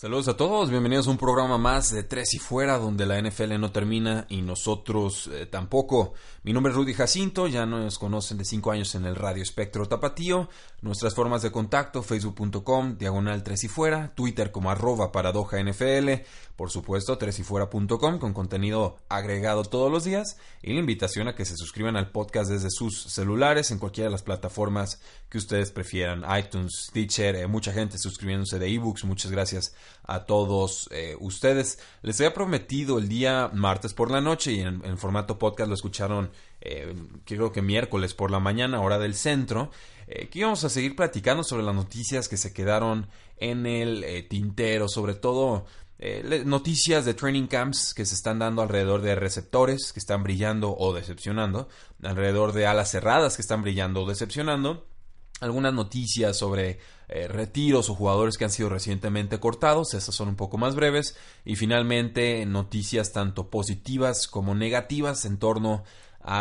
[0.00, 3.58] Saludos a todos, bienvenidos a un programa más de Tres y Fuera, donde la NFL
[3.58, 6.14] no termina y nosotros eh, tampoco.
[6.44, 9.88] Mi nombre es Rudy Jacinto, ya nos conocen de 5 años en el Radio Espectro
[9.88, 10.48] Tapatío.
[10.82, 16.10] Nuestras formas de contacto, facebook.com, diagonal Tres y Fuera, Twitter como arroba paradoja NFL,
[16.58, 21.56] por supuesto, tresyfuera.com con contenido agregado todos los días y la invitación a que se
[21.56, 26.86] suscriban al podcast desde sus celulares en cualquiera de las plataformas que ustedes prefieran, iTunes,
[26.88, 31.78] Stitcher, eh, mucha gente suscribiéndose de ebooks, muchas gracias a todos eh, ustedes.
[32.02, 36.32] Les había prometido el día martes por la noche y en, formato podcast lo escucharon
[36.60, 36.92] eh,
[37.24, 39.70] creo que miércoles por la mañana, hora del centro,
[40.08, 44.88] eh, que íbamos a seguir platicando sobre las noticias que se quedaron en el tintero,
[44.88, 45.64] sobre todo
[46.44, 50.92] noticias de training camps que se están dando alrededor de receptores que están brillando o
[50.92, 51.68] decepcionando,
[52.02, 54.86] alrededor de alas cerradas que están brillando o decepcionando.
[55.40, 60.36] Algunas noticias sobre eh, retiros o jugadores que han sido recientemente cortados, esas son un
[60.36, 65.82] poco más breves, y finalmente noticias tanto positivas como negativas en torno a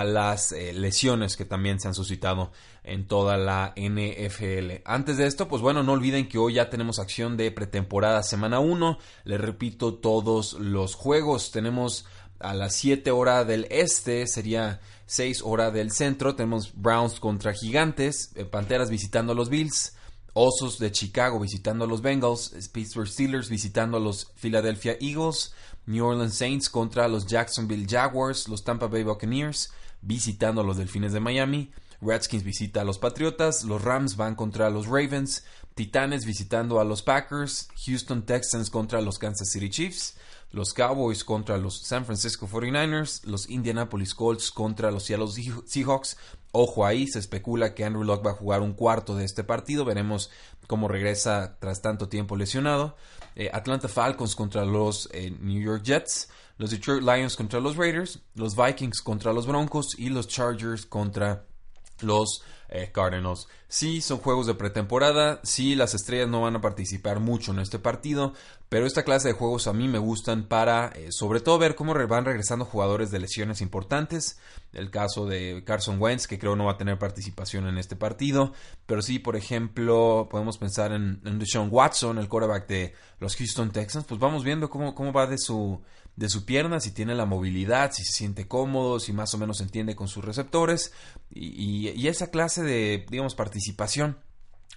[0.03, 2.51] las eh, lesiones que también se han suscitado
[2.83, 4.81] en toda la NFL.
[4.85, 8.59] Antes de esto, pues bueno, no olviden que hoy ya tenemos acción de pretemporada semana
[8.59, 8.97] 1.
[9.23, 12.05] Les repito, todos los juegos tenemos
[12.39, 16.35] a las 7 horas del este, sería 6 horas del centro.
[16.35, 19.96] Tenemos Browns contra Gigantes, eh, Panteras visitando a los Bills,
[20.39, 25.51] Osos de Chicago visitando a los Bengals, Pittsburgh Steelers visitando a los Philadelphia Eagles,
[25.87, 31.11] New Orleans Saints contra los Jacksonville Jaguars, los Tampa Bay Buccaneers visitando a los Delfines
[31.11, 31.71] de Miami,
[32.01, 35.43] Redskins visita a los Patriotas, los Rams van contra los Ravens,
[35.73, 40.17] Titanes visitando a los Packers, Houston Texans contra los Kansas City Chiefs,
[40.51, 45.27] los Cowboys contra los San Francisco 49ers, los Indianapolis Colts contra los Seattle
[45.65, 46.17] Seahawks.
[46.59, 49.85] Ojo ahí, se especula que Andrew Locke va a jugar un cuarto de este partido.
[49.85, 50.31] Veremos
[50.65, 52.95] cómo regresa tras tanto tiempo lesionado.
[53.35, 56.29] Eh, Atlanta Falcons contra los eh, New York Jets.
[56.57, 58.21] Los Detroit Lions contra los Raiders.
[58.33, 59.99] Los Vikings contra los Broncos.
[59.99, 61.45] Y los Chargers contra
[62.01, 63.47] los eh, Cardinals.
[63.67, 67.79] Sí, son juegos de pretemporada, sí, las estrellas no van a participar mucho en este
[67.79, 68.33] partido,
[68.69, 72.25] pero esta clase de juegos a mí me gustan para, sobre todo, ver cómo van
[72.25, 74.39] regresando jugadores de lesiones importantes.
[74.77, 78.53] El caso de Carson Wentz, que creo no va a tener participación en este partido,
[78.85, 83.71] pero sí, por ejemplo, podemos pensar en, en Deshaun Watson, el quarterback de los Houston
[83.71, 85.81] Texans, pues vamos viendo cómo, cómo va de su
[86.15, 89.61] de su pierna, si tiene la movilidad, si se siente cómodo, si más o menos
[89.61, 90.91] entiende con sus receptores
[91.29, 94.17] y, y, esa clase de, digamos, participación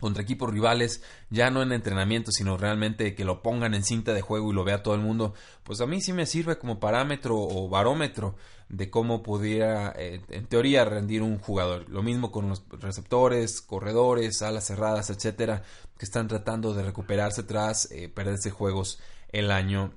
[0.00, 4.22] contra equipos rivales, ya no en entrenamiento, sino realmente que lo pongan en cinta de
[4.22, 7.36] juego y lo vea todo el mundo, pues a mí sí me sirve como parámetro
[7.38, 8.36] o barómetro
[8.68, 11.88] de cómo pudiera, eh, en teoría, rendir un jugador.
[11.88, 15.62] Lo mismo con los receptores, corredores, alas cerradas, etcétera,
[15.98, 19.00] que están tratando de recuperarse tras eh, perderse juegos
[19.32, 19.92] el año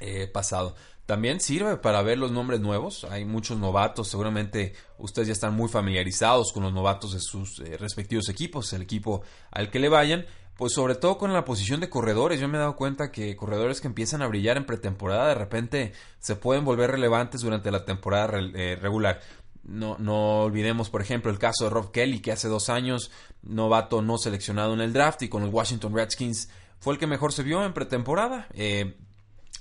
[0.00, 0.74] eh, pasado.
[1.08, 3.04] También sirve para ver los nombres nuevos.
[3.04, 4.08] Hay muchos novatos.
[4.08, 8.82] Seguramente ustedes ya están muy familiarizados con los novatos de sus eh, respectivos equipos, el
[8.82, 10.26] equipo al que le vayan.
[10.58, 12.40] Pues sobre todo con la posición de corredores.
[12.40, 15.92] Yo me he dado cuenta que corredores que empiezan a brillar en pretemporada de repente
[16.18, 19.20] se pueden volver relevantes durante la temporada eh, regular.
[19.64, 23.10] No, no, olvidemos, por ejemplo, el caso de Rob Kelly, que hace dos años,
[23.42, 26.50] novato no seleccionado en el draft y con los Washington Redskins
[26.80, 28.48] fue el que mejor se vio en pretemporada.
[28.52, 28.96] Eh,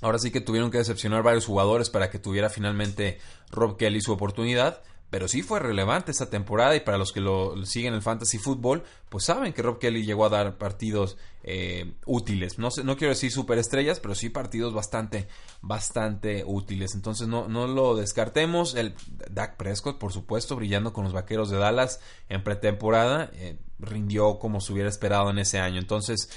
[0.01, 3.19] Ahora sí que tuvieron que decepcionar varios jugadores para que tuviera finalmente
[3.51, 4.81] Rob Kelly su oportunidad.
[5.09, 8.83] Pero sí fue relevante esta temporada y para los que lo siguen el fantasy fútbol,
[9.07, 12.59] pues saben que Rob Kelly llegó a dar partidos eh, útiles.
[12.59, 15.29] No, no quiero decir superestrellas, pero sí partidos bastante,
[15.61, 16.93] bastante útiles.
[16.93, 18.75] Entonces no, no lo descartemos.
[18.75, 18.95] El
[19.31, 24.59] Dak Prescott, por supuesto, brillando con los Vaqueros de Dallas en pretemporada, eh, rindió como
[24.59, 25.79] se hubiera esperado en ese año.
[25.79, 26.29] Entonces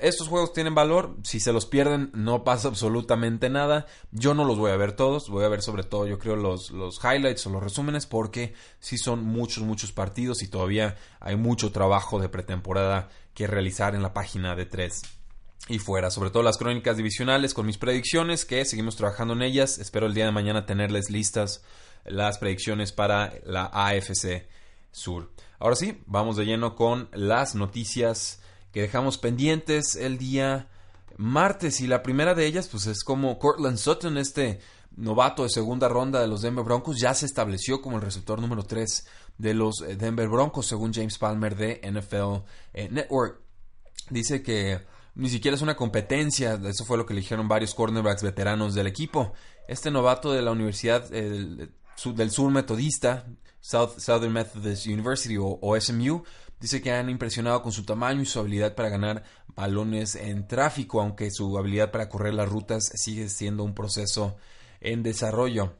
[0.00, 3.86] estos juegos tienen valor, si se los pierden no pasa absolutamente nada.
[4.10, 6.70] Yo no los voy a ver todos, voy a ver sobre todo yo creo los,
[6.70, 11.72] los highlights o los resúmenes porque sí son muchos, muchos partidos y todavía hay mucho
[11.72, 15.02] trabajo de pretemporada que realizar en la página de 3
[15.68, 19.78] y fuera, sobre todo las crónicas divisionales con mis predicciones que seguimos trabajando en ellas.
[19.78, 21.62] Espero el día de mañana tenerles listas
[22.04, 24.48] las predicciones para la AFC
[24.90, 25.30] Sur.
[25.58, 28.40] Ahora sí, vamos de lleno con las noticias
[28.72, 30.68] que dejamos pendientes el día
[31.16, 34.60] martes y la primera de ellas pues es como Cortland Sutton, este
[34.96, 38.64] novato de segunda ronda de los Denver Broncos, ya se estableció como el receptor número
[38.64, 39.06] 3
[39.38, 42.44] de los eh, Denver Broncos según James Palmer de NFL
[42.74, 43.40] eh, Network.
[44.10, 44.80] Dice que
[45.14, 48.86] ni siquiera es una competencia, eso fue lo que le dijeron varios cornerbacks veteranos del
[48.86, 49.32] equipo.
[49.66, 51.72] Este novato de la Universidad del
[52.30, 53.26] Sur Metodista,
[53.60, 56.22] Southern Methodist University o, SMU,
[56.60, 59.24] dice que han impresionado con su tamaño y su habilidad para ganar
[59.54, 64.36] balones en tráfico, aunque su habilidad para correr las rutas sigue siendo un proceso
[64.80, 65.74] en desarrollo.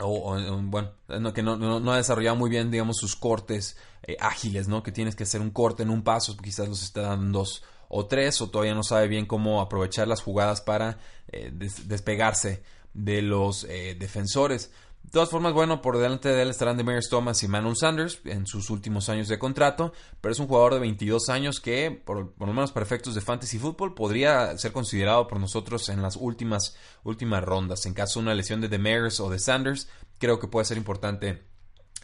[0.00, 0.92] O, bueno,
[1.34, 4.82] que no, ha desarrollado muy bien, digamos, sus cortes eh, ágiles, ¿no?
[4.82, 8.06] Que tienes que hacer un corte en un paso, quizás los está dando dos o
[8.06, 10.98] tres, o todavía no sabe bien cómo aprovechar las jugadas para
[11.32, 12.62] eh, despegarse
[12.94, 14.70] de los eh, defensores.
[15.02, 18.46] De todas formas, bueno, por delante de él estarán Demarius Thomas y Manuel Sanders en
[18.46, 22.46] sus últimos años de contrato, pero es un jugador de 22 años que, por, lo
[22.46, 27.42] menos para efectos de fantasy football, podría ser considerado por nosotros en las últimas, últimas
[27.42, 27.86] rondas.
[27.86, 31.42] En caso de una lesión de Demarius o de Sanders, creo que puede ser importante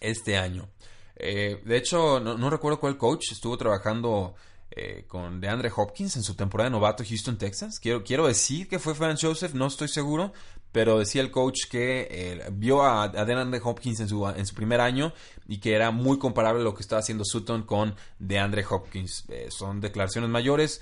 [0.01, 0.71] este año.
[1.17, 4.35] Eh, de hecho, no, no recuerdo cuál coach estuvo trabajando
[4.71, 7.79] eh, con DeAndre Hopkins en su temporada de novato Houston, Texas.
[7.79, 10.33] Quiero, decir que fue Frank Joseph, no estoy seguro,
[10.73, 14.81] pero decía el coach que eh, vio a, DeAndre Hopkins en su, en su primer
[14.81, 15.13] año
[15.47, 19.25] y que era muy comparable a lo que estaba haciendo Sutton con DeAndre Hopkins.
[19.29, 20.81] Eh, son declaraciones mayores.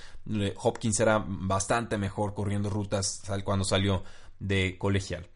[0.56, 4.04] Hopkins era bastante mejor corriendo rutas cuando salió
[4.38, 5.28] de colegial.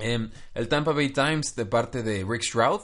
[0.00, 2.80] Em, el Tampa Bay Times, de parte de Rick Stroud,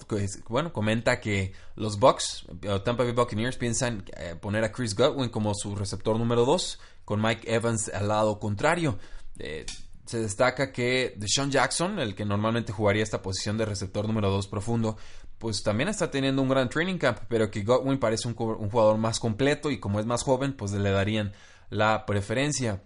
[0.49, 2.47] bueno, comenta que los Bucks,
[2.85, 7.21] Tampa Bay Buccaneers, piensan eh, poner a Chris Godwin como su receptor número 2, con
[7.21, 8.99] Mike Evans al lado contrario.
[9.39, 9.67] Eh,
[10.05, 14.47] se destaca que Deshaun Jackson, el que normalmente jugaría esta posición de receptor número 2
[14.47, 14.97] profundo,
[15.39, 19.21] pues también está teniendo un gran training camp, pero que Godwin parece un jugador más
[19.21, 21.33] completo y como es más joven, pues le darían
[21.71, 22.83] la preferencia.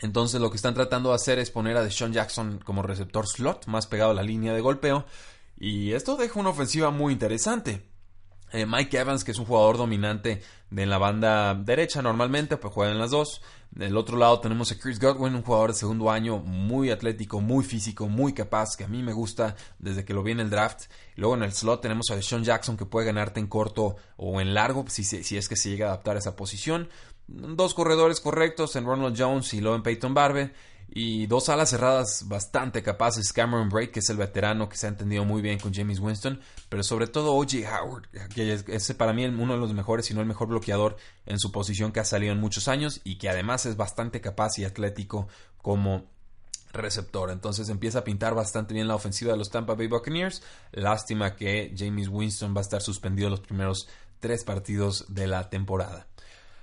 [0.00, 3.66] Entonces lo que están tratando de hacer es poner a Deshaun Jackson como receptor slot,
[3.66, 5.04] más pegado a la línea de golpeo.
[5.58, 7.82] Y esto deja una ofensiva muy interesante.
[8.52, 12.92] Eh, Mike Evans, que es un jugador dominante de la banda derecha normalmente, pues juega
[12.92, 13.42] en las dos.
[13.70, 17.64] Del otro lado tenemos a Chris Godwin, un jugador de segundo año muy atlético, muy
[17.64, 20.84] físico, muy capaz, que a mí me gusta desde que lo vi en el draft.
[21.16, 24.54] Luego en el slot tenemos a Deshaun Jackson, que puede ganarte en corto o en
[24.54, 26.88] largo, si, si es que se llega a adaptar a esa posición
[27.28, 30.52] dos corredores correctos en Ronald Jones y luego en Peyton Barbe.
[30.90, 33.32] Y dos alas cerradas bastante capaces.
[33.34, 36.40] Cameron Braid, que es el veterano que se ha entendido muy bien con James Winston.
[36.70, 37.58] Pero sobre todo O.J.
[37.70, 40.96] Howard, que es, para mí uno de los mejores, si no el mejor bloqueador
[41.26, 43.02] en su posición que ha salido en muchos años.
[43.04, 45.28] Y que además es bastante capaz y atlético
[45.60, 46.06] como
[46.72, 47.30] receptor.
[47.30, 50.42] Entonces empieza a pintar bastante bien la ofensiva de los Tampa Bay Buccaneers.
[50.72, 53.88] Lástima que James Winston va a estar suspendido los primeros
[54.20, 56.07] tres partidos de la temporada.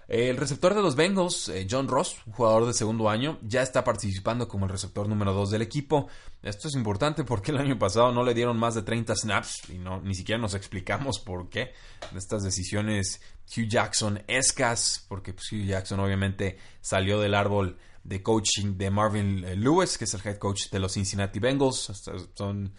[0.07, 4.47] El receptor de los Bengals, eh, John Ross, jugador de segundo año, ya está participando
[4.47, 6.07] como el receptor número 2 del equipo.
[6.43, 9.79] Esto es importante porque el año pasado no le dieron más de 30 snaps y
[9.79, 11.73] no, ni siquiera nos explicamos por qué.
[12.15, 18.77] Estas decisiones Hugh Jackson escas, porque pues, Hugh Jackson obviamente salió del árbol de coaching
[18.77, 21.91] de Marvin eh, Lewis, que es el head coach de los Cincinnati Bengals.
[22.35, 22.71] Son,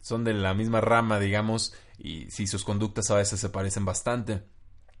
[0.00, 4.42] son de la misma rama, digamos, y si sus conductas a veces se parecen bastante.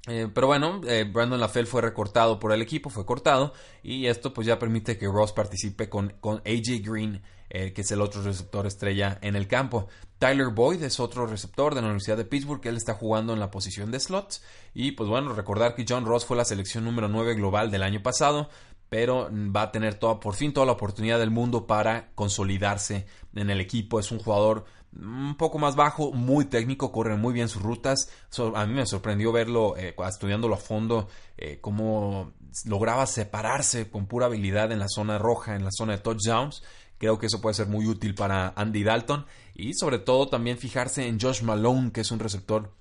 [0.08, 3.52] Eh, pero bueno, eh, Brandon LaFell fue recortado por el equipo, fue cortado,
[3.84, 7.92] y esto pues ya permite que Ross participe con, con AJ Green, eh, que es
[7.92, 9.86] el otro receptor estrella en el campo.
[10.18, 13.38] Tyler Boyd es otro receptor de la Universidad de Pittsburgh, que él está jugando en
[13.38, 14.42] la posición de slots.
[14.74, 18.02] Y pues bueno, recordar que John Ross fue la selección número 9 global del año
[18.02, 18.48] pasado,
[18.88, 23.50] pero va a tener toda, por fin toda la oportunidad del mundo para consolidarse en
[23.50, 24.00] el equipo.
[24.00, 28.10] Es un jugador un poco más bajo, muy técnico, corre muy bien sus rutas.
[28.54, 31.08] a mí me sorprendió verlo eh, estudiándolo a fondo,
[31.38, 32.32] eh, cómo
[32.66, 36.62] lograba separarse con pura habilidad en la zona roja, en la zona de touchdowns.
[36.98, 41.06] Creo que eso puede ser muy útil para Andy Dalton y sobre todo también fijarse
[41.08, 42.74] en Josh Malone, que es un receptor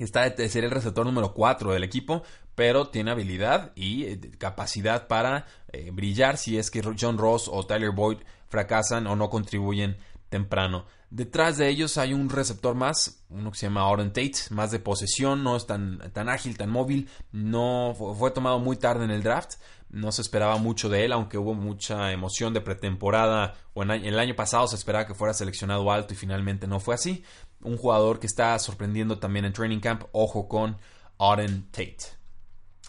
[0.00, 2.24] está de ser el receptor número 4 del equipo,
[2.56, 5.46] pero tiene habilidad y eh, capacidad para
[5.92, 8.18] brillar si es que John Ross o Tyler Boyd
[8.48, 9.96] fracasan o no contribuyen
[10.28, 10.86] temprano.
[11.10, 14.80] Detrás de ellos hay un receptor más, uno que se llama Oren Tate, más de
[14.80, 19.22] posesión, no es tan, tan ágil, tan móvil, no fue, tomado muy tarde en el
[19.22, 19.54] draft,
[19.90, 24.18] no se esperaba mucho de él, aunque hubo mucha emoción de pretemporada, o en el
[24.18, 27.22] año pasado se esperaba que fuera seleccionado alto y finalmente no fue así.
[27.60, 30.78] Un jugador que está sorprendiendo también en training camp, ojo con
[31.18, 32.24] Oren Tate.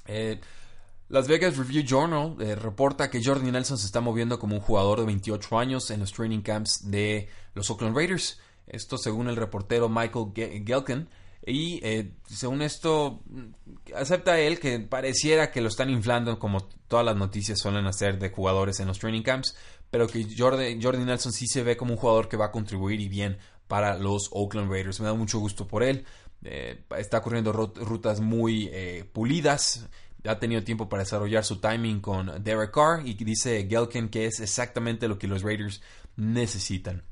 [0.08, 0.42] Eh,
[1.08, 5.00] las Vegas Review Journal eh, reporta que Jordan Nelson se está moviendo como un jugador
[5.00, 8.40] de 28 años en los training camps de los Oakland Raiders.
[8.66, 11.08] Esto según el reportero Michael Gelkin.
[11.46, 13.22] Y eh, según esto,
[13.96, 18.32] acepta él que pareciera que lo están inflando como todas las noticias suelen hacer de
[18.32, 19.56] jugadores en los training camps,
[19.92, 23.00] pero que Jordi, Jordi Nelson sí se ve como un jugador que va a contribuir
[23.00, 25.00] y bien para los Oakland Raiders.
[25.00, 26.04] Me da mucho gusto por él.
[26.44, 28.72] Eh, está corriendo rutas muy
[29.14, 29.88] pulidas.
[30.28, 34.40] Ha tenido tiempo para desarrollar su timing con Derek Carr y dice Gelkin que es
[34.40, 35.82] exactamente lo que los Raiders
[36.16, 37.04] necesitan.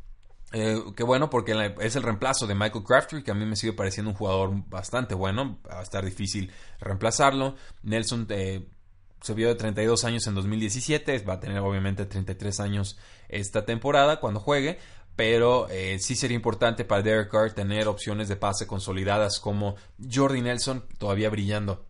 [0.51, 3.73] Eh, qué bueno porque es el reemplazo de Michael Crafter, que a mí me sigue
[3.73, 5.59] pareciendo un jugador bastante bueno.
[5.69, 7.55] Va a estar difícil reemplazarlo.
[7.81, 11.19] Nelson se vio de 32 años en 2017.
[11.19, 14.79] Va a tener obviamente 33 años esta temporada cuando juegue
[15.15, 19.75] pero eh, sí sería importante para Derek Carr tener opciones de pase consolidadas como
[20.11, 21.85] Jordi Nelson todavía brillando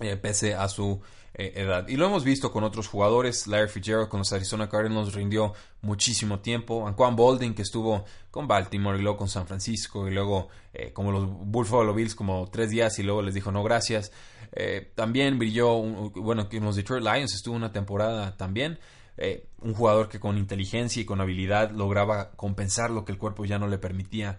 [0.00, 1.00] eh, pese a su
[1.34, 1.88] eh, edad.
[1.88, 6.40] Y lo hemos visto con otros jugadores, Larry Fitzgerald con los Arizona Cardinals rindió muchísimo
[6.40, 10.48] tiempo, Anquan Bolding que estuvo con Baltimore y luego con San Francisco y luego
[10.92, 14.12] como los Buffalo Bills como tres días y luego les dijo no gracias.
[14.94, 15.80] también brilló,
[16.12, 18.78] bueno, que los Detroit Lions estuvo una temporada también.
[19.20, 23.44] Eh, un jugador que con inteligencia y con habilidad lograba compensar lo que el cuerpo
[23.44, 24.38] ya no le permitía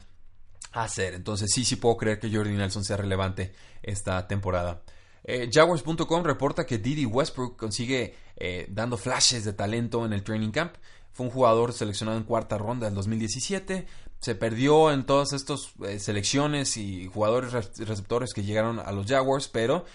[0.71, 1.15] hacer.
[1.15, 3.51] Entonces sí, sí puedo creer que Jordi Nelson sea relevante
[3.83, 4.81] esta temporada.
[5.23, 10.51] Eh, Jaguars.com reporta que Didi Westbrook consigue eh, dando flashes de talento en el training
[10.51, 10.75] camp.
[11.11, 13.85] Fue un jugador seleccionado en cuarta ronda del 2017.
[14.19, 19.85] Se perdió en todas estas selecciones y jugadores receptores que llegaron a los Jaguars, pero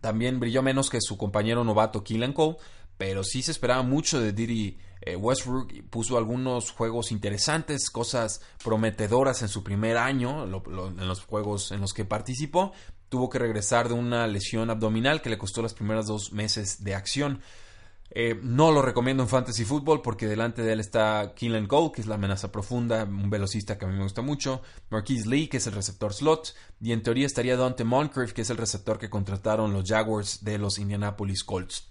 [0.00, 2.56] también brilló menos que su compañero novato Keelan Cole
[3.00, 5.72] pero sí se esperaba mucho de eh, Westbrook.
[5.88, 11.94] Puso algunos juegos interesantes, cosas prometedoras en su primer año, en los juegos en los
[11.94, 12.72] que participó.
[13.10, 16.94] Tuvo que regresar de una lesión abdominal que le costó los primeros dos meses de
[16.94, 17.42] acción.
[18.12, 22.00] Eh, no lo recomiendo en Fantasy Football porque delante de él está Keelan Cole, que
[22.00, 25.58] es la amenaza profunda, un velocista que a mí me gusta mucho, Marquise Lee, que
[25.58, 29.10] es el receptor slot, y en teoría estaría Dante Moncrief, que es el receptor que
[29.10, 31.90] contrataron los Jaguars de los Indianapolis Colts.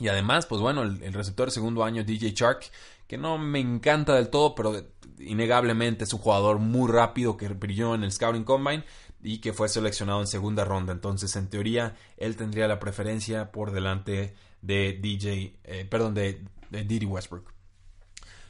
[0.00, 2.70] Y además, pues bueno, el, receptor de segundo año, DJ Shark,
[3.06, 4.74] que no me encanta del todo, pero
[5.18, 8.84] innegablemente es un jugador muy rápido que brilló en el Scouting Combine
[9.22, 10.92] y que fue seleccionado en segunda ronda.
[10.92, 17.06] Entonces, en teoría, él tendría la preferencia por delante de DJ, eh, perdón, de, Didi
[17.06, 17.52] Westbrook.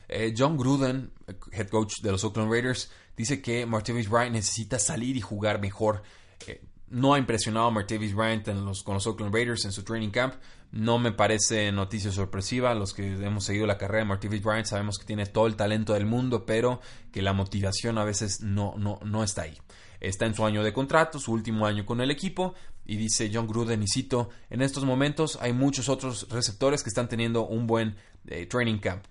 [0.09, 1.13] Eh, John Gruden,
[1.53, 6.03] head coach de los Oakland Raiders, dice que Martavis Bryant necesita salir y jugar mejor.
[6.47, 8.45] Eh, no ha impresionado a Martavis Bryant
[8.85, 10.35] con los Oakland Raiders en su training camp.
[10.73, 12.75] No me parece noticia sorpresiva.
[12.75, 15.95] Los que hemos seguido la carrera de Martavis Bryant sabemos que tiene todo el talento
[15.95, 16.81] del mundo, pero
[17.13, 19.57] que la motivación a veces no, no, no está ahí.
[20.01, 22.55] Está en su año de contrato, su último año con el equipo,
[22.87, 27.09] y dice John Gruden y cito, en estos momentos hay muchos otros receptores que están
[27.09, 29.05] teniendo un buen eh, training camp.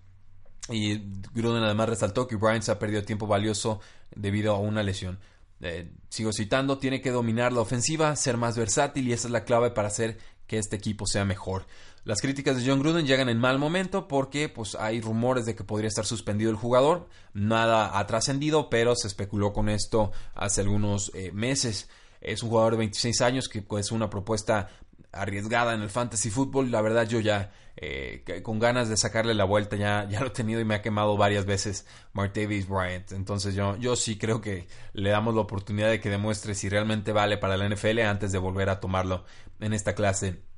[0.70, 0.98] Y
[1.34, 3.80] Gruden además resaltó que Bryant se ha perdido tiempo valioso
[4.16, 5.20] debido a una lesión.
[5.62, 9.44] Eh, sigo citando, tiene que dominar la ofensiva, ser más versátil y esa es la
[9.44, 10.18] clave para hacer
[10.48, 11.66] que este equipo sea mejor.
[12.10, 15.64] Las críticas de John Gruden llegan en mal momento porque pues, hay rumores de que
[15.64, 17.08] podría estar suspendido el jugador.
[17.36, 21.88] Nada ha trascendido, pero se especuló con esto hace algunos eh, meses.
[22.20, 24.70] Es un jugador de 26 años que es pues, una propuesta
[25.12, 26.72] arriesgada en el fantasy fútbol.
[26.72, 30.32] La verdad yo ya eh, con ganas de sacarle la vuelta ya, ya lo he
[30.32, 33.12] tenido y me ha quemado varias veces Martavis Bryant.
[33.12, 37.12] Entonces yo, yo sí creo que le damos la oportunidad de que demuestre si realmente
[37.12, 39.26] vale para la NFL antes de volver a tomarlo
[39.60, 40.49] en esta clase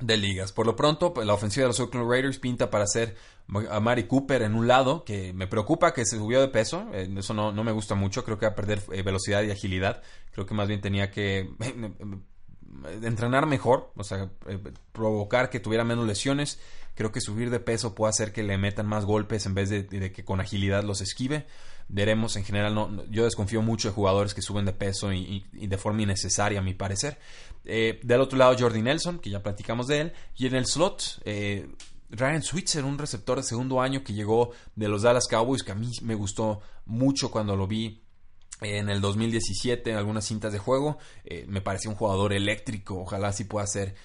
[0.00, 0.52] de ligas.
[0.52, 3.16] Por lo pronto, pues, la ofensiva de los Oakland Raiders pinta para hacer
[3.70, 7.34] a Mari Cooper en un lado, que me preocupa que se subió de peso, eso
[7.34, 10.46] no, no, me gusta mucho, creo que va a perder eh, velocidad y agilidad, creo
[10.46, 11.50] que más bien tenía que
[13.02, 14.58] entrenar mejor, o sea, eh,
[14.92, 16.60] provocar que tuviera menos lesiones.
[16.94, 20.12] Creo que subir de peso puede hacer que le metan más golpes en vez de,
[20.12, 21.46] que con agilidad los esquive.
[21.92, 25.76] Veremos, en general, no, yo desconfío mucho de jugadores que suben de peso y, de
[25.76, 27.18] forma innecesaria, a mi parecer.
[27.64, 30.12] Eh, del otro lado, Jordi Nelson, que ya platicamos de él.
[30.36, 31.68] Y en el slot, eh,
[32.10, 35.74] Ryan Switzer, un receptor de segundo año que llegó de los Dallas Cowboys, que a
[35.74, 38.04] mí me gustó mucho cuando lo vi
[38.60, 40.98] en el 2017 en algunas cintas de juego.
[41.24, 43.00] Eh, me pareció un jugador eléctrico.
[43.00, 43.96] Ojalá sí pueda ser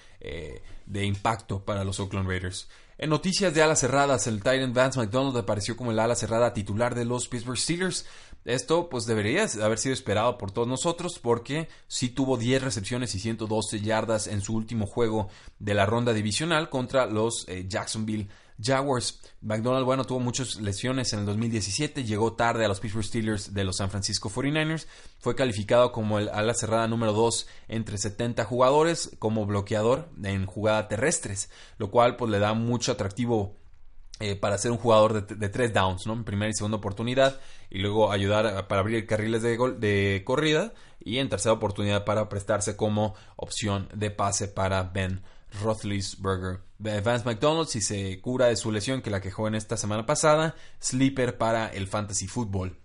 [0.86, 2.68] de impacto para los Oakland Raiders.
[2.98, 6.94] En noticias de alas cerradas, el Titan Vance McDonald apareció como el ala cerrada titular
[6.94, 8.06] de los Pittsburgh Steelers.
[8.46, 13.18] Esto pues debería haber sido esperado por todos nosotros porque sí tuvo 10 recepciones y
[13.18, 18.28] 112 yardas en su último juego de la ronda divisional contra los eh, Jacksonville
[18.60, 19.20] Jaguars.
[19.40, 23.64] McDonald, bueno, tuvo muchas lesiones en el 2017, llegó tarde a los Pittsburgh Steelers de
[23.64, 24.86] los San Francisco 49ers,
[25.20, 30.88] fue calificado como el ala cerrada número 2 entre 70 jugadores como bloqueador en jugada
[30.88, 33.56] terrestres, lo cual pues le da mucho atractivo
[34.40, 36.14] para ser un jugador de, tres downs, ¿no?
[36.14, 41.18] En primera y segunda oportunidad, y luego ayudar para abrir carriles de, de corrida, y
[41.18, 45.22] en tercera oportunidad para prestarse como opción de pase para Ben
[45.62, 46.60] Roethlisberger.
[46.78, 50.54] Vance McDonald, si se cura de su lesión que la quejó en esta semana pasada,
[50.80, 52.76] sleeper para el fantasy football.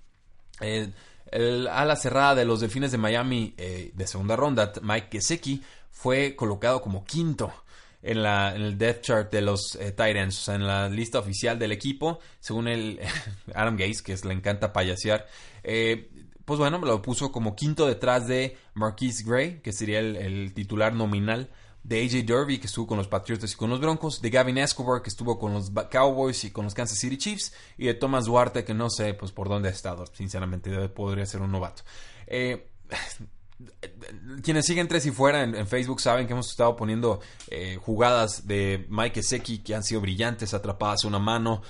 [0.60, 6.36] El, ala cerrada de los Delfines de Miami eh, de segunda ronda, Mike Gesicki, fue
[6.36, 7.54] colocado como quinto
[8.02, 11.20] en, la, en el depth chart de los eh, Titans, o sea, en la lista
[11.20, 13.00] oficial del equipo, según el
[13.54, 15.28] Adam Gaze, que le encanta payasear.
[15.64, 16.10] Eh,
[16.46, 21.50] pues bueno, lo puso como quinto detrás de Marquise Gray, que sería el titular nominal
[21.84, 25.02] de AJ Derby, que estuvo con los Patriotas y con los Broncos, de Gavin Escobar,
[25.02, 28.64] que estuvo con los Cowboys y con los Kansas City Chiefs, y de Thomas Duarte,
[28.64, 31.84] que no sé pues por dónde ha estado, sinceramente, podría ser un novato.
[32.28, 32.70] Eh,
[34.44, 38.86] quienes siguen tres y fuera en, Facebook saben que hemos estado poniendo eh, jugadas de
[38.90, 41.62] Mike Seki que han sido brillantes, atrapadas a una mano,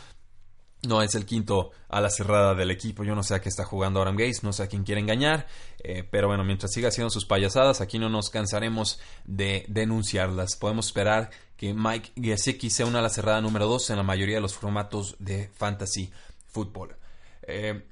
[0.83, 3.03] no es el quinto a la cerrada del equipo.
[3.03, 5.47] Yo no sé a qué está jugando Aram Gates, no sé a quién quiere engañar.
[5.83, 10.55] Eh, pero bueno, mientras siga haciendo sus payasadas, aquí no nos cansaremos de denunciarlas.
[10.55, 14.35] Podemos esperar que Mike Gesicki sea una a la cerrada número 2 en la mayoría
[14.35, 16.11] de los formatos de fantasy
[16.47, 16.95] football.
[17.43, 17.83] Eh,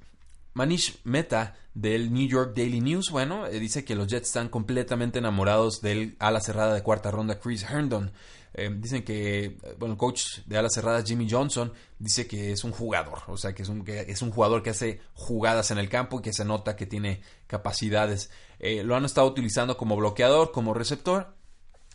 [0.53, 5.19] Manish Meta del New York Daily News, bueno, eh, dice que los Jets están completamente
[5.19, 8.11] enamorados del ala cerrada de cuarta ronda Chris Herndon.
[8.53, 12.71] Eh, dicen que, bueno, el coach de alas cerradas Jimmy Johnson dice que es un
[12.71, 15.87] jugador, o sea, que es un, que es un jugador que hace jugadas en el
[15.89, 18.31] campo y que se nota que tiene capacidades.
[18.59, 21.37] Eh, lo han estado utilizando como bloqueador, como receptor.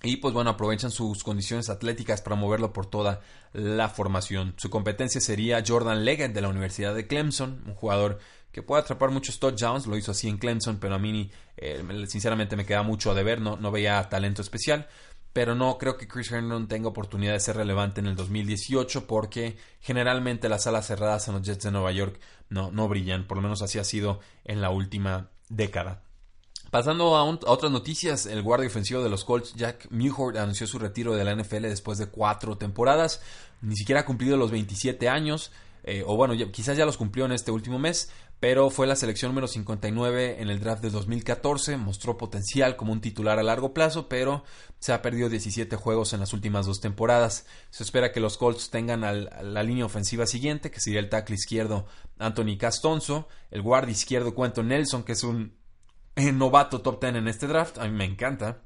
[0.02, 3.22] Y pues bueno, aprovechan sus condiciones atléticas para moverlo por toda
[3.54, 4.52] la formación.
[4.58, 8.18] Su competencia sería Jordan Leggett de la Universidad de Clemson, un jugador
[8.52, 12.54] que puede atrapar muchos touchdowns, lo hizo así en Clemson, pero a mí eh, sinceramente
[12.54, 14.88] me queda mucho a deber, no, no veía talento especial
[15.34, 19.58] pero no creo que Chris Herndon tenga oportunidad de ser relevante en el 2018 porque
[19.80, 23.42] generalmente las alas cerradas en los Jets de Nueva York no, no brillan, por lo
[23.42, 26.04] menos así ha sido en la última década.
[26.70, 31.14] Pasando a, otras noticias, el guardia ofensivo de los Colts, Jack Mewhort, anunció su retiro
[31.14, 33.20] de la NFL después de cuatro temporadas.
[33.60, 35.50] Ni siquiera ha cumplido los 27 años,
[35.82, 39.30] eh, o bueno, quizás ya los cumplió en este último mes, pero fue la selección
[39.30, 44.08] número 59 en el draft de 2014, mostró potencial como un titular a largo plazo,
[44.08, 44.44] pero
[44.78, 47.46] se ha perdido 17 juegos en las últimas dos temporadas.
[47.70, 51.86] Se espera que los Colts tengan la línea ofensiva siguiente, que sería el tackle izquierdo
[52.18, 55.56] Anthony Castonzo, el guardia izquierdo Cuento Nelson, que es un
[56.16, 58.62] eh, novato top 10 en este draft, a mí me encanta.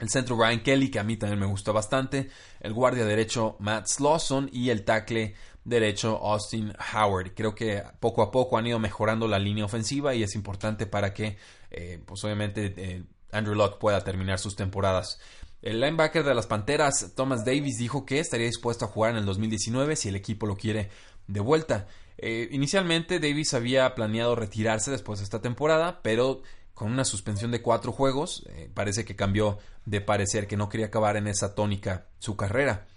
[0.00, 2.28] El centro Brian Kelly, que a mí también me gustó bastante.
[2.60, 7.34] El guardia derecho Matt Slauson y el tackle derecho Austin Howard.
[7.34, 11.12] Creo que poco a poco han ido mejorando la línea ofensiva y es importante para
[11.12, 11.36] que,
[11.70, 15.18] eh, pues obviamente, eh, Andrew Locke pueda terminar sus temporadas.
[15.62, 19.24] El linebacker de las Panteras, Thomas Davis, dijo que estaría dispuesto a jugar en el
[19.24, 20.90] 2019 si el equipo lo quiere
[21.26, 21.88] de vuelta.
[22.18, 26.42] Eh, inicialmente Davis había planeado retirarse después de esta temporada, pero
[26.74, 31.16] con una suspensión de cuatro juegos, parece que cambió de parecer que no quería acabar
[31.16, 32.88] en esa tónica su carrera.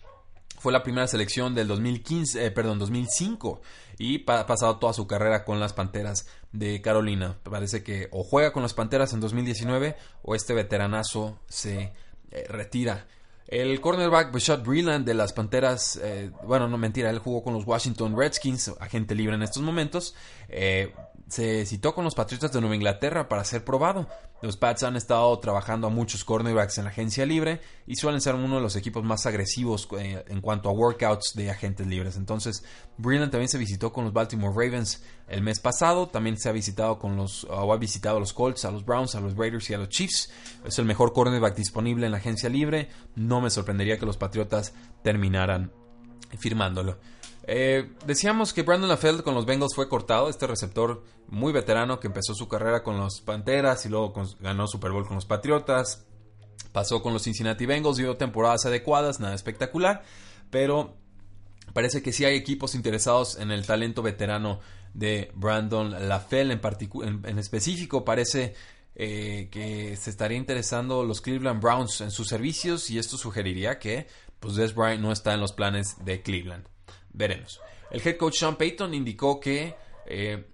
[0.58, 3.62] Fue la primera selección del 2015, eh, perdón, 2005
[4.00, 7.38] y ha pasado toda su carrera con las Panteras de Carolina.
[7.44, 11.94] Parece que o juega con las Panteras en 2019 o este veteranazo se
[12.32, 13.06] eh, retira.
[13.48, 17.66] El cornerback Bashad Breland de las Panteras, eh, bueno, no mentira, él jugó con los
[17.66, 20.16] Washington Redskins, agente libre en estos momentos
[21.28, 24.08] se citó con los Patriotas de Nueva Inglaterra para ser probado.
[24.42, 28.36] Los Pats han estado trabajando a muchos cornerbacks en la agencia libre y suelen ser
[28.36, 32.16] uno de los equipos más agresivos eh, en cuanto a workouts de agentes libres.
[32.16, 32.64] Entonces,
[32.98, 36.08] Brilland también se visitó con los Baltimore Ravens el mes pasado.
[36.08, 39.16] También se ha visitado con los, o ha visitado a los Colts, a los Browns,
[39.16, 40.30] a los Raiders y a los Chiefs.
[40.64, 42.90] Es el mejor cornerback disponible en la agencia libre.
[43.16, 45.74] No me sorprendería que los Patriotas terminaran
[46.38, 47.00] firmándolo.
[47.50, 52.08] Eh, decíamos que Brandon LaFell con los Bengals fue cortado, este receptor muy veterano que
[52.08, 56.06] empezó su carrera con los Panteras y luego ganó Super Bowl con los Patriotas,
[56.74, 60.04] pasó con los Cincinnati Bengals, dio temporadas adecuadas, nada espectacular,
[60.50, 60.98] pero
[61.72, 64.60] parece que sí hay equipos interesados en el talento veterano
[64.94, 66.60] de Brandon LaFell en,
[67.24, 68.56] en, específico, parece
[68.96, 74.08] eh, que se estaría interesando los Cleveland Browns en sus servicios y esto sugeriría que
[74.42, 76.68] pues Des Bryant no está en los planes de Cleveland.
[77.18, 77.60] Veremos.
[77.90, 79.76] El head coach Sean Payton indicó que
[80.06, 80.46] eh,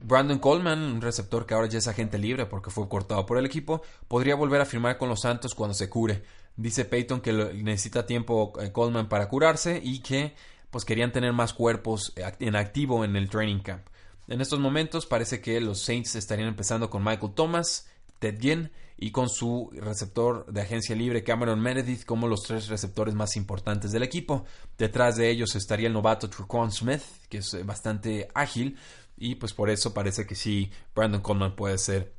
[0.00, 3.44] Brandon Coleman, un receptor que ahora ya es agente libre porque fue cortado por el
[3.44, 6.22] equipo, podría volver a firmar con los Santos cuando se cure.
[6.56, 10.34] Dice Payton que necesita tiempo eh, Coleman para curarse y que
[10.70, 13.86] pues querían tener más cuerpos en activo en el training camp.
[14.26, 19.10] En estos momentos parece que los Saints estarían empezando con Michael Thomas, Ted Ginn y
[19.10, 24.02] con su receptor de agencia libre Cameron Meredith como los tres receptores más importantes del
[24.02, 24.44] equipo.
[24.78, 28.78] Detrás de ellos estaría el novato Truquan Smith, que es bastante ágil
[29.16, 32.12] y pues por eso parece que sí, Brandon Coleman puede ser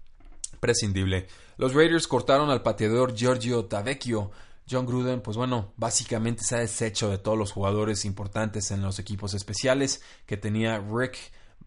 [0.59, 1.27] prescindible.
[1.57, 4.31] Los Raiders cortaron al pateador Giorgio Tavecchio.
[4.69, 8.99] John Gruden, pues bueno, básicamente se ha deshecho de todos los jugadores importantes en los
[8.99, 11.17] equipos especiales que tenía Rick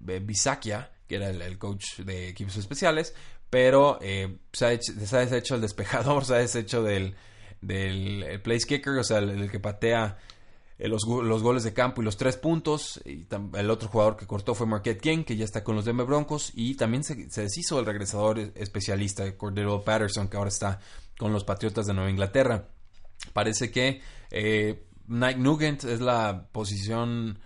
[0.01, 3.15] Bisakia, que era el, coach de equipos especiales,
[3.51, 7.17] pero eh, se, ha deshecho el despejador, se ha deshecho del,
[7.61, 10.19] del place kicker, o sea, el, que patea
[10.79, 13.01] eh, los, goles de campo y los tres puntos.
[13.05, 16.53] El otro jugador que cortó fue Marquette King, que ya está con los Denver Broncos.
[16.55, 20.81] Y también se, deshizo el regresador especialista, Cordero Patterson, que ahora está
[21.19, 22.69] con los Patriotas de Nueva Inglaterra.
[23.35, 27.39] Parece que eh, Nike Nugent es la posición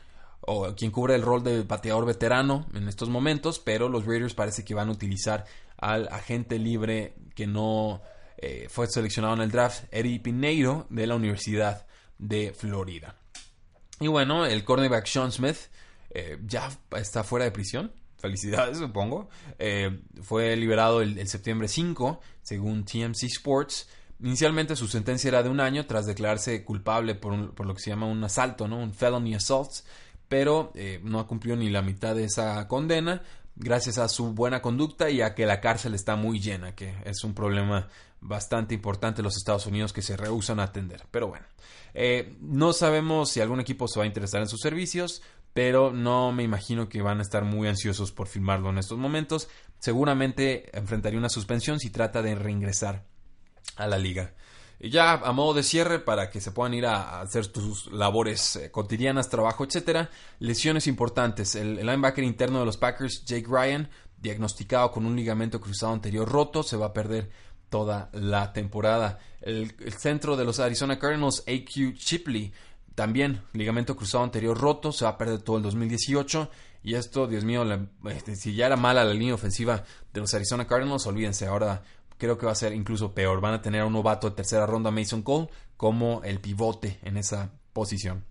[0.46, 4.64] o quien cubre el rol de pateador veterano en estos momentos, pero los Raiders parece
[4.64, 8.02] que van a utilizar al agente libre que no
[8.46, 11.86] eh, fue seleccionado en el draft, Eddie Pineiro, de la Universidad
[12.18, 13.16] de Florida.
[14.00, 15.56] Y bueno, el cornerback Sean Smith
[16.10, 17.92] eh, ya está fuera de prisión.
[18.18, 19.28] Felicidades, supongo.
[19.58, 23.88] Eh, fue liberado el, septiembre 5, según TMC Sports.
[24.20, 28.06] Inicialmente su sentencia era de un año tras declararse culpable por, lo que se llama
[28.06, 28.78] un asalto, ¿no?
[28.78, 29.70] un felony assault,
[30.28, 33.22] pero no ha cumplido ni la mitad de esa condena
[33.56, 37.24] gracias a su buena conducta y a que la cárcel está muy llena, que es
[37.24, 37.88] un problema
[38.20, 41.02] bastante importante en los Estados Unidos que se rehusan a atender.
[41.10, 41.46] Pero bueno,
[41.92, 46.32] eh, no sabemos si algún equipo se va a interesar en sus servicios, pero no
[46.32, 49.48] me imagino que van a estar muy ansiosos por firmarlo en estos momentos.
[49.78, 53.04] Seguramente enfrentaría una suspensión si trata de reingresar
[53.76, 54.34] a la liga.
[54.80, 58.56] Y ya a modo de cierre, para que se puedan ir a, hacer sus labores
[58.56, 60.10] eh, cotidianas, trabajo, etcétera,
[60.40, 61.54] lesiones importantes.
[61.54, 63.88] El, linebacker interno de los Packers, Jake Ryan,
[64.20, 67.30] diagnosticado con un ligamento cruzado anterior roto, se va a perder
[67.68, 69.18] toda la temporada.
[69.40, 72.52] El, centro de los Arizona Cardinals, AQ Chipley,
[72.94, 76.50] también ligamento cruzado anterior roto, se va a perder todo el 2018.
[76.82, 77.64] Y esto, Dios mío,
[78.10, 81.82] este, si ya era mala la línea ofensiva de los Arizona Cardinals, olvídense, ahora
[82.18, 83.40] creo que va a ser incluso peor.
[83.40, 87.16] Van a tener a un novato de tercera ronda, Mason Cole, como el pivote en
[87.16, 88.24] esa posición.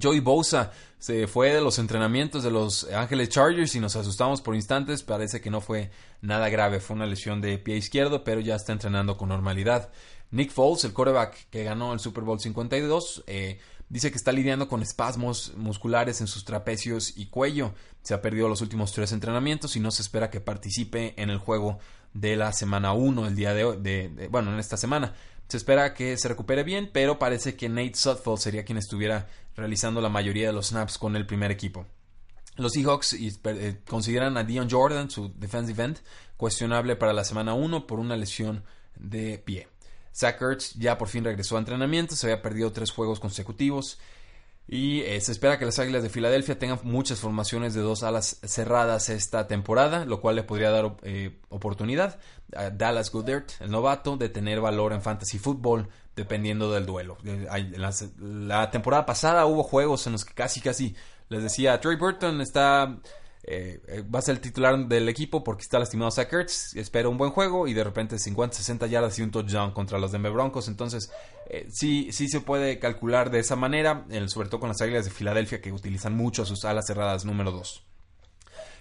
[0.00, 4.54] Joey Bosa se fue de los entrenamientos de los Ángeles Chargers y nos asustamos por
[4.54, 5.02] instantes.
[5.02, 8.72] Parece que no fue nada grave, fue una lesión de pie izquierdo, pero ya está
[8.72, 9.90] entrenando con normalidad.
[10.30, 13.58] Nick Foles, el quarterback que ganó el Super Bowl 52, eh,
[13.88, 17.74] dice que está lidiando con espasmos musculares en sus trapecios y cuello.
[18.02, 21.38] Se ha perdido los últimos tres entrenamientos y no se espera que participe en el
[21.38, 21.78] juego
[22.20, 25.14] de la semana 1, el día de hoy, de, bueno, en esta semana.
[25.48, 30.00] Se espera que se recupere bien, pero parece que Nate Sutfield sería quien estuviera realizando
[30.00, 31.86] la mayoría de los snaps con el primer equipo.
[32.56, 35.98] Los Seahawks eh, consideran a Dion Jordan, su defensive end,
[36.36, 38.64] cuestionable para la semana 1 por una lesión
[38.96, 39.68] de pie.
[40.14, 43.98] Zach Ertz ya por fin regresó a entrenamiento, se había perdido tres juegos consecutivos.
[44.68, 48.40] Y eh, se espera que las Águilas de Filadelfia tengan muchas formaciones de dos alas
[48.44, 52.18] cerradas esta temporada, lo cual le podría dar eh, oportunidad
[52.56, 57.16] a Dallas Goodert, el novato, de tener valor en fantasy football dependiendo del duelo.
[57.24, 60.96] Eh, la, la temporada pasada hubo juegos en los que casi casi
[61.28, 62.96] les decía Trey Burton está
[63.48, 67.08] eh, eh, va a ser el titular del equipo porque está lastimado Zach Ertz, espera
[67.08, 70.32] un buen juego y de repente 50, 60 yardas y un touchdown contra los Denver
[70.32, 70.66] Broncos.
[70.66, 71.12] Entonces,
[71.48, 75.12] eh, sí, sí se puede calcular de esa manera, sobre todo con las Águilas de
[75.12, 77.84] Filadelfia que utilizan mucho sus alas cerradas número 2.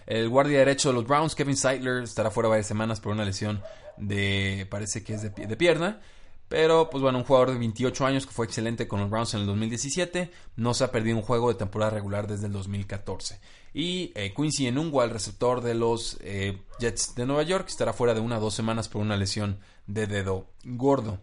[0.08, 3.62] El guardia derecho de los Browns, Kevin Seidler, estará fuera varias semanas por una lesión
[3.98, 6.02] de, parece que es de, de pierna.
[6.48, 9.42] Pero, pues bueno, un jugador de 28 años que fue excelente con los Browns en
[9.42, 13.40] el 2017, no se ha perdido un juego de temporada regular desde el 2014.
[13.78, 18.14] Y eh, Quincy Enungwa, el receptor de los eh, Jets de Nueva York, estará fuera
[18.14, 21.20] de una o dos semanas por una lesión de dedo gordo.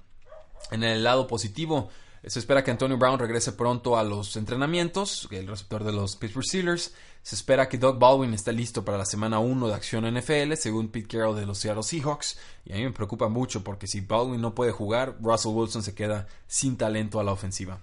[0.70, 1.88] En el lado positivo,
[2.22, 6.44] se espera que Antonio Brown regrese pronto a los entrenamientos, el receptor de los Pittsburgh
[6.44, 6.92] Steelers.
[7.22, 10.88] Se espera que Doug Baldwin esté listo para la semana 1 de acción NFL, según
[10.88, 12.38] Pete Carroll de los Seattle Seahawks.
[12.66, 15.94] Y a mí me preocupa mucho porque si Baldwin no puede jugar, Russell Wilson se
[15.94, 17.80] queda sin talento a la ofensiva.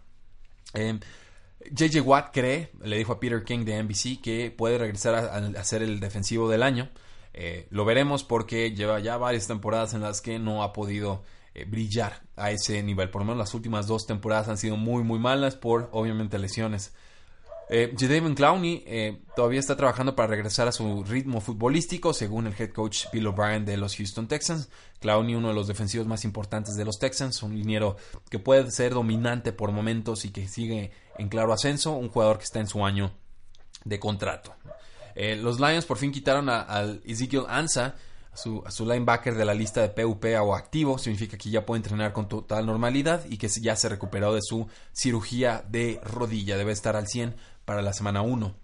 [0.75, 0.99] Eh,
[1.71, 5.81] JJ Watt cree, le dijo a Peter King de NBC, que puede regresar a, ser
[5.81, 6.89] el defensivo del año.
[7.33, 11.65] Eh, lo veremos porque lleva ya varias temporadas en las que no ha podido eh,
[11.65, 13.09] brillar a ese nivel.
[13.09, 16.93] Por lo menos las últimas dos temporadas han sido muy, muy malas por, obviamente, lesiones.
[17.71, 22.55] Eh, Jadavion Clowney eh, todavía está trabajando para regresar a su ritmo futbolístico, según el
[22.57, 24.69] head coach Bill O'Brien de los Houston Texans.
[24.99, 27.95] Clowney, uno de los defensivos más importantes de los Texans, un liniero
[28.31, 32.45] que puede ser dominante por momentos y que sigue en claro ascenso, un jugador que
[32.45, 33.11] está en su año
[33.83, 34.55] de contrato.
[35.15, 37.95] Eh, los Lions por fin quitaron al Ezekiel Ansa,
[38.33, 41.79] su, a su linebacker de la lista de PUP o activo, significa que ya puede
[41.79, 46.71] entrenar con total normalidad y que ya se recuperó de su cirugía de rodilla, debe
[46.71, 48.55] estar al 100 para la semana 1.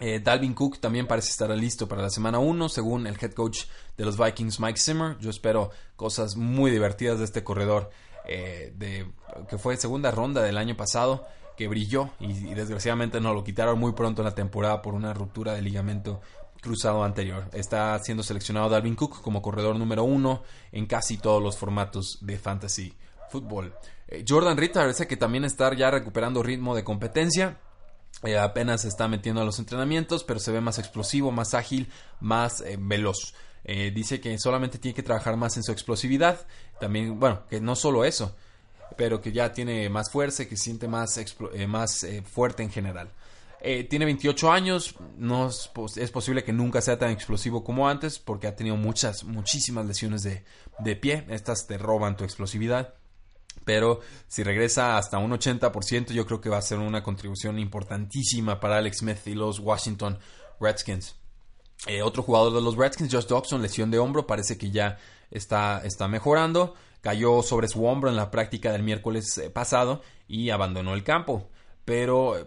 [0.00, 3.66] Eh, Dalvin Cook también parece estar listo para la semana 1, según el head coach
[3.96, 5.18] de los Vikings, Mike Zimmer.
[5.18, 7.90] Yo espero cosas muy divertidas de este corredor,
[8.26, 9.12] eh, de,
[9.48, 13.92] que fue segunda ronda del año pasado, que brilló y, desgraciadamente no lo quitaron muy
[13.92, 16.20] pronto en la temporada por una ruptura de ligamento
[16.60, 17.48] cruzado anterior.
[17.52, 22.38] Está siendo seleccionado Dalvin Cook como corredor número uno en casi todos los formatos de
[22.38, 22.94] fantasy
[23.32, 23.74] fútbol.
[24.08, 27.58] Eh, Jordan Reed parece que también está ya recuperando ritmo de competencia.
[28.22, 31.90] Eh, apenas se está metiendo a los entrenamientos, pero se ve más explosivo, más ágil,
[32.20, 33.34] más eh, veloz.
[33.64, 36.46] dice que solamente tiene que trabajar más en su explosividad.
[36.78, 38.36] También, bueno, que no solo eso,
[38.96, 41.20] pero que ya tiene más fuerza y que se siente más,
[41.66, 43.10] más fuerte en general.
[43.64, 45.70] Eh, tiene 28 años, no es,
[46.10, 50.44] posible que nunca sea tan explosivo como antes porque ha tenido muchas, muchísimas lesiones de,
[50.80, 51.24] de pie.
[51.28, 52.94] Estas te roban tu explosividad.
[53.64, 58.58] Pero si regresa hasta un 80%, yo creo que va a ser una contribución importantísima
[58.58, 60.18] para Alex Smith y los Washington
[60.58, 61.14] Redskins.
[61.86, 64.98] Eh, otro jugador de los Redskins, Josh Dawson, lesión de hombro, parece que ya
[65.30, 66.74] está, está mejorando.
[67.02, 71.50] Cayó sobre su hombro en la práctica del miércoles eh, pasado y abandonó el campo.
[71.84, 72.46] Pero eh,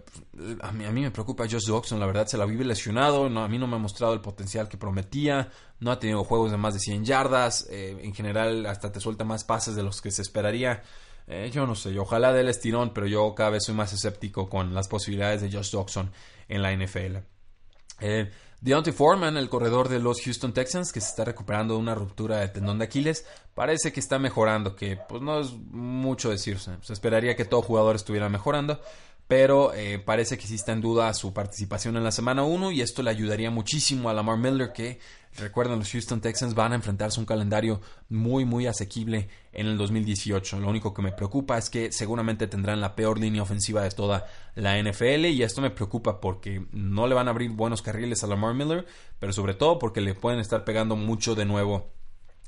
[0.61, 3.47] a mí, a mí me preocupa Josh Dawson, la verdad se la vive lesionado, a
[3.47, 6.73] mí no me ha mostrado el potencial que prometía, no ha tenido juegos de más
[6.73, 10.21] de 100 yardas, eh, en general hasta te suelta más pases de los que se
[10.21, 10.81] esperaría.
[11.51, 14.75] Yo no sé, ojalá dé el estirón, pero yo cada vez soy más escéptico con
[14.75, 16.11] las posibilidades de Josh Dawson
[16.47, 17.17] en la NFL.
[18.01, 18.29] Eh,
[18.65, 22.39] Deontay Foreman, el corredor de los Houston Texans, que se está recuperando de una ruptura
[22.39, 23.23] de tendón de Aquiles,
[23.53, 26.71] parece que está mejorando, que pues no es mucho decirse.
[26.81, 28.81] Se esperaría que todo jugador estuviera mejorando,
[29.27, 33.01] pero eh, parece que sí en duda su participación en la semana 1 y esto
[33.01, 34.99] le ayudaría muchísimo a Lamar Miller que
[35.37, 39.77] recuerden los Houston Texans van a enfrentarse a un calendario muy muy asequible en el
[39.77, 43.89] 2018 lo único que me preocupa es que seguramente tendrán la peor línea ofensiva de
[43.89, 48.23] toda la NFL y esto me preocupa porque no le van a abrir buenos carriles
[48.23, 48.85] a Lamar Miller
[49.19, 51.89] pero sobre todo porque le pueden estar pegando mucho de nuevo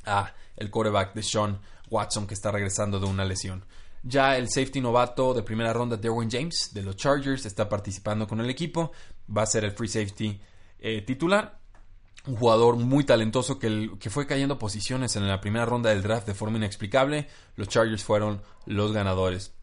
[0.05, 1.59] a el quarterback de Sean
[1.89, 3.65] Watson que está regresando de una lesión
[4.03, 8.39] ya el safety novato de primera ronda, Derwin James, de los Chargers, está participando con
[8.39, 8.91] el equipo.
[9.35, 10.39] Va a ser el free safety
[10.79, 11.59] eh, titular.
[12.25, 16.27] Un jugador muy talentoso que, que, fue cayendo posiciones en la primera ronda del draft
[16.27, 17.27] de forma inexplicable.
[17.55, 19.53] Los Chargers fueron los ganadores.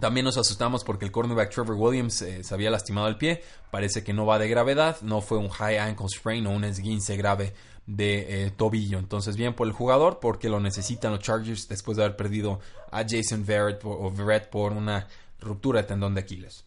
[0.00, 3.42] También nos asustamos porque el cornerback Trevor Williams eh, se había lastimado el pie.
[3.70, 4.96] Parece que no va de gravedad.
[5.02, 7.54] No fue un high ankle sprain o un esguince grave
[7.86, 8.98] de eh, tobillo.
[8.98, 13.04] Entonces, bien por el jugador, porque lo necesitan los Chargers después de haber perdido a
[13.08, 15.08] Jason Verrett por, una
[15.40, 16.64] ruptura de tendón de Aquiles.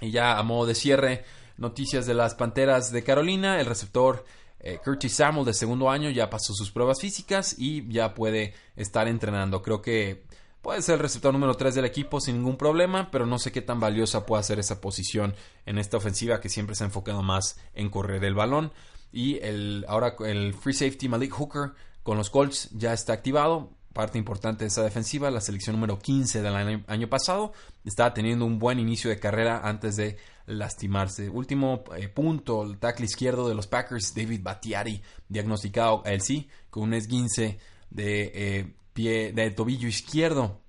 [0.00, 1.24] Y ya a modo de cierre,
[1.56, 3.60] noticias de las Panteras de Carolina.
[3.60, 4.24] El receptor
[4.60, 9.08] eh, Curtis Samuel de segundo año ya pasó sus pruebas físicas y ya puede estar
[9.08, 9.62] entrenando.
[9.62, 10.24] Creo que
[10.62, 13.62] puede ser el receptor número 3 del equipo sin ningún problema, pero no sé qué
[13.62, 15.34] tan valiosa puede ser esa posición
[15.66, 18.72] en esta ofensiva que siempre se ha enfocado más en correr el balón.
[19.12, 23.70] Y el, ahora el free safety Malik Hooker con los Colts ya está activado.
[23.92, 27.52] Parte importante de esa defensiva, la selección número 15 del año, pasado,
[27.84, 31.28] estaba teniendo un buen inicio de carrera antes de lastimarse.
[31.28, 36.48] Último eh, punto, el tackle izquierdo de los Packers, David Battiari, diagnosticado a él sí,
[36.70, 37.58] con un esguince
[37.90, 40.60] de eh, pie, de tobillo izquierdo.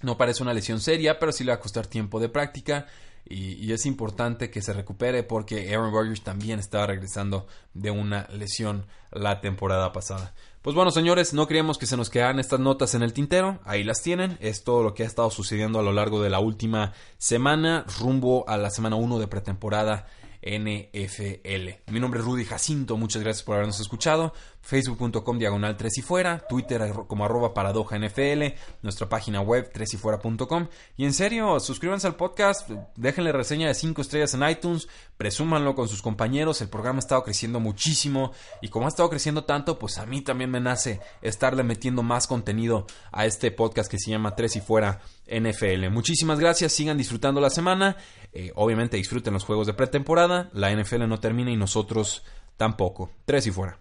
[0.00, 2.86] No parece una lesión seria, pero sí le va a costar tiempo de práctica
[3.26, 8.86] y, es importante que se recupere porque Aaron Rodgers también estaba regresando de una lesión
[9.12, 10.34] la temporada pasada.
[10.62, 13.60] Pues bueno, señores, no queríamos que se nos quedaran estas notas en el tintero.
[13.64, 14.38] Ahí las tienen.
[14.40, 18.48] Es todo lo que ha estado sucediendo a lo largo de la última semana, rumbo
[18.48, 20.06] a la semana 1 de pretemporada
[20.44, 21.90] NFL.
[21.90, 24.34] Mi nombre es Rudy Jacinto, muchas gracias por habernos escuchado.
[24.60, 29.96] Facebook.com diagonal 3 y fuera, Twitter como arroba paradoja NFL, nuestra página web 3 y
[29.98, 30.68] fuera.com.
[30.96, 35.88] Y en serio, suscríbanse al podcast, déjenle reseña de 5 estrellas en iTunes, presúmanlo con
[35.88, 36.62] sus compañeros.
[36.62, 40.22] El programa ha estado creciendo muchísimo y como ha estado creciendo tanto, pues a mí
[40.22, 44.60] también me nace estarle metiendo más contenido a este podcast que se llama 3 y
[44.60, 45.90] fuera NFL.
[45.90, 47.96] Muchísimas gracias, sigan disfrutando la semana.
[48.34, 50.50] Eh, obviamente disfruten los juegos de pretemporada.
[50.52, 52.24] La NFL no termina y nosotros
[52.56, 53.10] tampoco.
[53.24, 53.78] Tres y fuera.